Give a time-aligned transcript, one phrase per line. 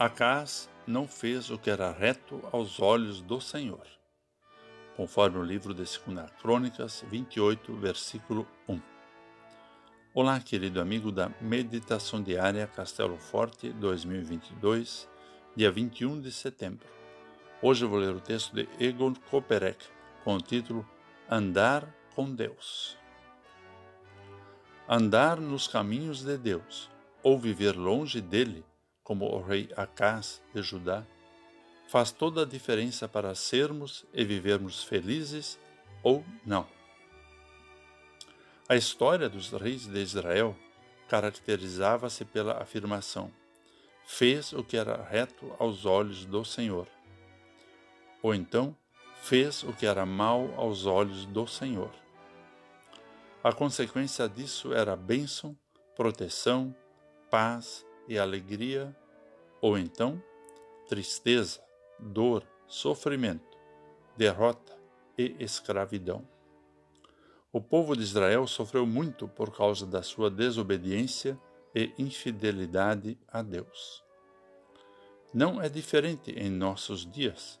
[0.00, 3.86] Acás não fez o que era reto aos olhos do Senhor,
[4.96, 8.80] conforme o livro de 2 Crônicas 28, versículo 1.
[10.14, 15.06] Olá, querido amigo da Meditação Diária Castelo Forte 2022,
[15.54, 16.88] dia 21 de setembro.
[17.60, 19.84] Hoje vou ler o texto de Egon Koperek
[20.24, 20.88] com o título
[21.28, 22.96] Andar com Deus.
[24.88, 26.88] Andar nos caminhos de Deus
[27.22, 28.64] ou viver longe dele
[29.10, 31.04] como o rei Acás de Judá,
[31.88, 35.58] faz toda a diferença para sermos e vivermos felizes
[36.00, 36.64] ou não.
[38.68, 40.56] A história dos reis de Israel
[41.08, 43.32] caracterizava-se pela afirmação:
[44.06, 46.86] fez o que era reto aos olhos do Senhor.
[48.22, 48.76] Ou então,
[49.22, 51.90] fez o que era mal aos olhos do Senhor.
[53.42, 55.58] A consequência disso era bênção,
[55.96, 56.72] proteção,
[57.28, 58.96] paz e alegria,
[59.60, 60.22] ou então
[60.88, 61.60] tristeza,
[61.98, 63.56] dor, sofrimento,
[64.16, 64.76] derrota
[65.16, 66.26] e escravidão.
[67.52, 71.38] O povo de Israel sofreu muito por causa da sua desobediência
[71.74, 74.04] e infidelidade a Deus.
[75.32, 77.60] Não é diferente em nossos dias.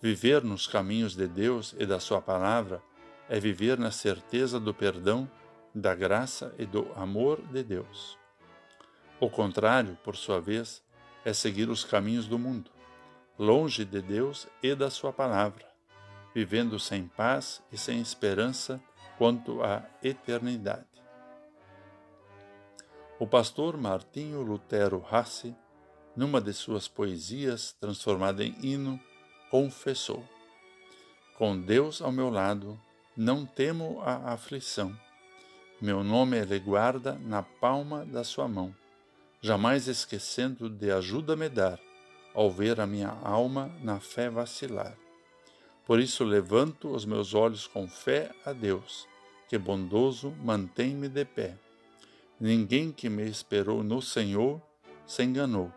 [0.00, 2.82] Viver nos caminhos de Deus e da Sua palavra
[3.28, 5.30] é viver na certeza do perdão,
[5.74, 8.16] da graça e do amor de Deus.
[9.20, 10.82] O contrário, por sua vez,
[11.24, 12.70] é seguir os caminhos do mundo,
[13.38, 15.66] longe de Deus e da Sua palavra,
[16.34, 18.80] vivendo sem paz e sem esperança
[19.16, 20.86] quanto à eternidade.
[23.18, 25.54] O pastor Martinho Lutero Hassi,
[26.14, 29.00] numa de suas poesias transformada em hino,
[29.50, 30.24] confessou:
[31.36, 32.80] Com Deus ao meu lado,
[33.16, 34.96] não temo a aflição.
[35.80, 38.74] Meu nome ele guarda na palma da sua mão
[39.40, 41.78] jamais esquecendo de ajuda me dar,
[42.34, 44.96] ao ver a minha alma na fé vacilar.
[45.84, 49.06] Por isso levanto os meus olhos com fé a Deus,
[49.48, 51.56] que bondoso mantém-me de pé.
[52.38, 54.60] Ninguém que me esperou no Senhor
[55.06, 55.72] se enganou,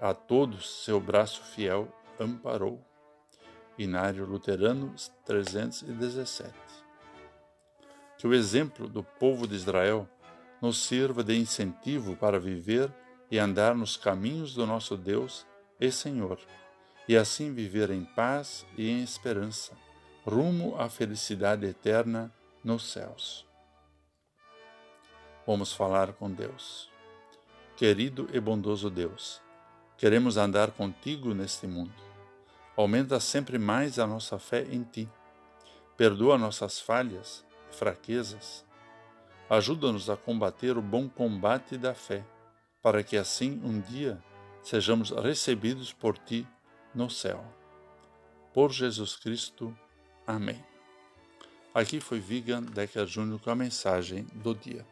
[0.00, 1.88] a todos seu braço fiel
[2.20, 2.84] amparou.
[3.78, 4.94] Inário Luterano
[5.24, 6.52] 317.
[8.18, 10.08] Que o exemplo do povo de Israel
[10.60, 12.92] nos sirva de incentivo para viver
[13.30, 15.46] e andar nos caminhos do nosso Deus
[15.80, 16.38] e Senhor,
[17.08, 19.72] e assim viver em paz e em esperança,
[20.24, 22.32] rumo à felicidade eterna
[22.64, 23.46] nos céus.
[25.46, 26.90] Vamos falar com Deus.
[27.76, 29.40] Querido e bondoso Deus,
[29.96, 31.94] queremos andar contigo neste mundo.
[32.76, 35.08] Aumenta sempre mais a nossa fé em ti.
[35.96, 38.65] Perdoa nossas falhas e fraquezas
[39.48, 42.24] Ajuda-nos a combater o bom combate da fé,
[42.82, 44.22] para que assim um dia
[44.62, 46.46] sejamos recebidos por ti
[46.94, 47.44] no céu.
[48.52, 49.76] Por Jesus Cristo.
[50.26, 50.64] Amém.
[51.72, 54.84] Aqui foi Vigan Decker Júnior com a mensagem do dia.